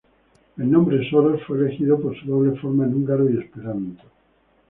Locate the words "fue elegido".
1.45-1.99